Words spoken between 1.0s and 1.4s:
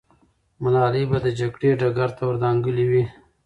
به د